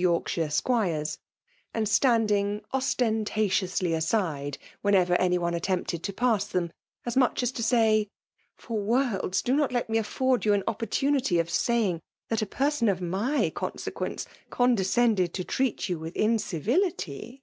[0.00, 1.18] Yorkshire squires;
[1.74, 6.72] and standing ostentatiously aside whenever any one attempted to passt theod,—
[7.04, 8.08] as much as to say
[8.56, 12.00] —"for worlds do not let me afford you an opportunity of saying
[12.30, 17.42] that a person of my consequence condescended to treat you with incivility